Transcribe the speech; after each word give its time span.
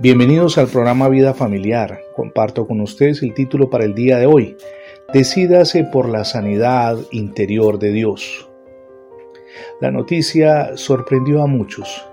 Bienvenidos 0.00 0.58
al 0.58 0.66
programa 0.66 1.08
Vida 1.08 1.34
Familiar. 1.34 2.00
Comparto 2.16 2.66
con 2.66 2.80
ustedes 2.80 3.22
el 3.22 3.32
título 3.32 3.70
para 3.70 3.84
el 3.84 3.94
día 3.94 4.18
de 4.18 4.26
hoy. 4.26 4.56
Decídase 5.12 5.84
por 5.84 6.08
la 6.08 6.24
sanidad 6.24 6.96
interior 7.12 7.78
de 7.78 7.92
Dios. 7.92 8.50
La 9.80 9.92
noticia 9.92 10.76
sorprendió 10.76 11.42
a 11.42 11.46
muchos. 11.46 12.08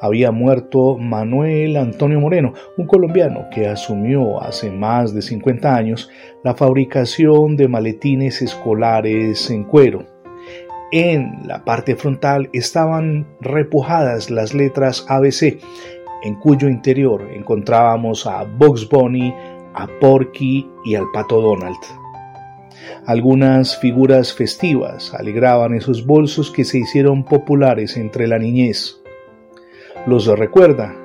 Había 0.00 0.30
muerto 0.30 0.96
Manuel 0.96 1.76
Antonio 1.76 2.20
Moreno, 2.20 2.52
un 2.76 2.86
colombiano 2.86 3.48
que 3.50 3.66
asumió 3.66 4.40
hace 4.40 4.70
más 4.70 5.12
de 5.12 5.22
50 5.22 5.74
años 5.74 6.10
la 6.44 6.54
fabricación 6.54 7.56
de 7.56 7.66
maletines 7.66 8.42
escolares 8.42 9.50
en 9.50 9.64
cuero. 9.64 10.06
En 10.92 11.40
la 11.44 11.64
parte 11.64 11.96
frontal 11.96 12.48
estaban 12.52 13.26
repujadas 13.40 14.30
las 14.30 14.54
letras 14.54 15.04
ABC, 15.08 15.58
en 16.26 16.34
cuyo 16.34 16.68
interior 16.68 17.22
encontrábamos 17.32 18.26
a 18.26 18.42
Bugs 18.42 18.88
Bunny, 18.88 19.32
a 19.74 19.86
Porky 20.00 20.68
y 20.84 20.96
al 20.96 21.04
Pato 21.12 21.40
Donald. 21.40 21.76
Algunas 23.06 23.78
figuras 23.78 24.32
festivas 24.32 25.14
alegraban 25.14 25.74
esos 25.74 26.04
bolsos 26.04 26.50
que 26.50 26.64
se 26.64 26.78
hicieron 26.78 27.24
populares 27.24 27.96
entre 27.96 28.26
la 28.26 28.38
niñez. 28.38 29.00
Los 30.06 30.26
recuerda. 30.26 30.96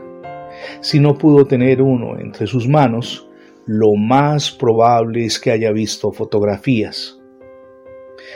Si 0.80 1.00
no 1.00 1.16
pudo 1.16 1.46
tener 1.46 1.84
uno 1.84 2.18
entre 2.18 2.48
sus 2.48 2.68
manos, 2.68 3.30
lo 3.68 3.94
más 3.96 4.52
probable 4.52 5.26
es 5.26 5.40
que 5.40 5.52
haya 5.52 5.72
visto 5.72 6.12
fotografías. 6.12 7.20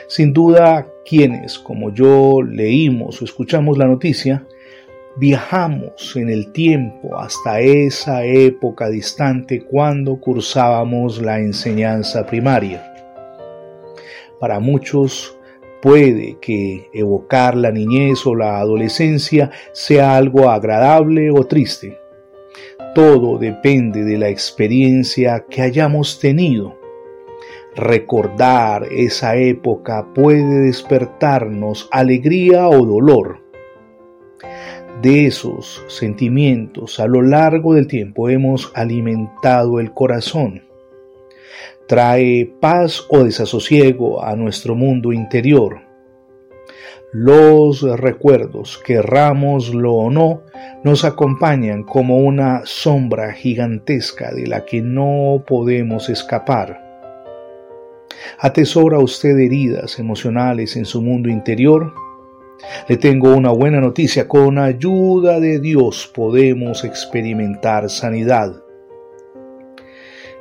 Sin 0.06 0.32
duda, 0.32 0.86
quienes, 1.04 1.58
como 1.58 1.92
yo, 1.92 2.42
leímos 2.42 3.20
o 3.20 3.24
escuchamos 3.24 3.76
la 3.76 3.86
noticia, 3.86 4.46
viajamos 5.16 6.14
en 6.16 6.28
el 6.28 6.52
tiempo 6.52 7.18
hasta 7.18 7.60
esa 7.60 8.24
época 8.24 8.88
distante 8.88 9.62
cuando 9.64 10.20
cursábamos 10.20 11.22
la 11.22 11.38
enseñanza 11.38 12.26
primaria. 12.26 12.92
Para 14.38 14.60
muchos 14.60 15.38
puede 15.80 16.38
que 16.40 16.90
evocar 16.92 17.56
la 17.56 17.70
niñez 17.70 18.26
o 18.26 18.34
la 18.34 18.58
adolescencia 18.58 19.50
sea 19.72 20.16
algo 20.16 20.50
agradable 20.50 21.30
o 21.30 21.44
triste. 21.44 21.98
Todo 22.94 23.38
depende 23.38 24.04
de 24.04 24.18
la 24.18 24.28
experiencia 24.28 25.46
que 25.48 25.62
hayamos 25.62 26.18
tenido. 26.18 26.78
Recordar 27.74 28.88
esa 28.90 29.36
época 29.36 30.12
puede 30.14 30.62
despertarnos 30.62 31.88
alegría 31.90 32.68
o 32.68 32.84
dolor. 32.86 33.45
De 35.02 35.26
esos 35.26 35.84
sentimientos 35.88 36.98
a 37.00 37.06
lo 37.06 37.22
largo 37.22 37.74
del 37.74 37.86
tiempo 37.86 38.28
hemos 38.28 38.72
alimentado 38.74 39.78
el 39.78 39.92
corazón 39.92 40.66
trae 41.86 42.52
paz 42.60 43.06
o 43.08 43.24
desasosiego 43.24 44.24
a 44.24 44.34
nuestro 44.36 44.74
mundo 44.74 45.12
interior. 45.12 45.80
Los 47.12 47.82
recuerdos, 47.82 48.78
querrámoslo 48.84 49.94
o 49.94 50.10
no, 50.10 50.42
nos 50.82 51.04
acompañan 51.04 51.84
como 51.84 52.18
una 52.18 52.62
sombra 52.64 53.32
gigantesca 53.32 54.34
de 54.34 54.46
la 54.46 54.64
que 54.64 54.82
no 54.82 55.44
podemos 55.46 56.08
escapar. 56.10 56.84
¿Atesora 58.38 58.98
usted 58.98 59.38
heridas 59.38 59.98
emocionales 59.98 60.76
en 60.76 60.84
su 60.84 61.00
mundo 61.00 61.28
interior? 61.30 61.92
Le 62.88 62.96
tengo 62.96 63.34
una 63.34 63.50
buena 63.50 63.80
noticia, 63.80 64.26
con 64.28 64.58
ayuda 64.58 65.40
de 65.40 65.60
Dios 65.60 66.10
podemos 66.14 66.84
experimentar 66.84 67.90
sanidad. 67.90 68.62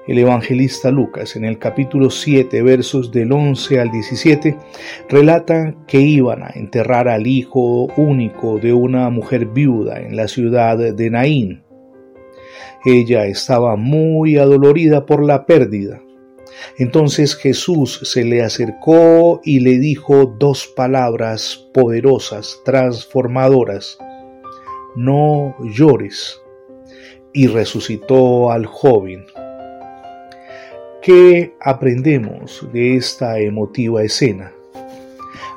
El 0.08 0.20
evangelista 0.20 0.92
Lucas 0.92 1.36
en 1.36 1.46
el 1.46 1.58
capítulo 1.58 2.12
7 2.12 2.62
versos 2.62 3.12
del 3.12 3.31
11 3.31 3.80
al 3.80 3.92
17 3.92 4.56
relata 5.09 5.74
que 5.88 6.00
iban 6.00 6.44
a 6.44 6.52
enterrar 6.54 7.08
al 7.08 7.25
hijo 7.25 7.86
único 7.98 8.59
de 8.59 8.72
una 8.72 9.09
mujer 9.09 9.48
viuda 9.48 10.00
en 10.00 10.16
la 10.16 10.28
ciudad 10.28 10.78
de 10.78 11.09
Naín. 11.09 11.64
Ella 12.86 13.25
estaba 13.25 13.75
muy 13.78 14.38
adolorida 14.38 15.08
por 15.08 15.24
la 15.24 15.48
pérdida. 15.48 16.05
Entonces 16.78 17.35
Jesús 17.35 18.00
se 18.03 18.23
le 18.23 18.44
acercó 18.44 19.41
y 19.44 19.59
le 19.59 19.78
dijo 19.78 20.25
dos 20.38 20.67
palabras 20.67 21.67
poderosas, 21.73 22.61
transformadoras. 22.66 23.97
No 24.95 25.56
llores. 25.61 26.39
Y 27.33 27.47
resucitó 27.47 28.51
al 28.51 28.66
joven. 28.66 29.25
¿Qué 31.01 31.53
aprendemos 31.59 32.67
de 32.73 32.95
esta 32.95 33.39
emotiva 33.39 34.01
escena? 34.03 34.53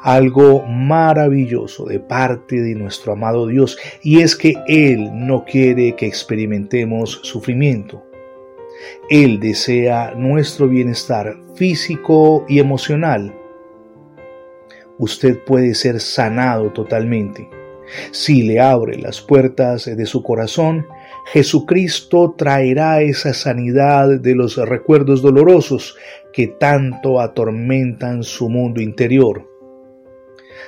Algo 0.02 0.64
maravilloso 0.66 1.86
de 1.86 2.00
parte 2.00 2.60
de 2.60 2.74
nuestro 2.74 3.12
amado 3.12 3.46
Dios 3.46 3.78
y 4.02 4.20
es 4.20 4.36
que 4.36 4.54
Él 4.66 5.10
no 5.14 5.44
quiere 5.44 5.96
que 5.96 6.06
experimentemos 6.06 7.20
sufrimiento. 7.22 8.07
Él 9.10 9.40
desea 9.40 10.14
nuestro 10.14 10.68
bienestar 10.68 11.36
físico 11.54 12.44
y 12.48 12.58
emocional. 12.58 13.34
Usted 14.98 15.38
puede 15.44 15.74
ser 15.74 16.00
sanado 16.00 16.72
totalmente. 16.72 17.48
Si 18.10 18.42
le 18.42 18.60
abre 18.60 18.98
las 18.98 19.20
puertas 19.20 19.86
de 19.86 20.06
su 20.06 20.22
corazón 20.22 20.86
Jesucristo 21.32 22.34
traerá 22.38 23.02
esa 23.02 23.34
sanidad 23.34 24.18
de 24.18 24.34
los 24.34 24.56
recuerdos 24.56 25.20
dolorosos 25.20 25.96
que 26.32 26.46
tanto 26.46 27.20
atormentan 27.20 28.22
su 28.22 28.48
mundo 28.48 28.80
interior. 28.80 29.46